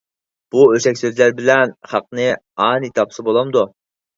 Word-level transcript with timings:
بۇ 0.55 0.63
ئۆسەك 0.69 0.97
سۆزلەر 1.01 1.35
بىلەن 1.41 1.75
خەقنى 1.91 2.27
ئانىي 2.33 2.95
تاپسا 2.99 3.29
بولامدۇ؟ 3.29 3.67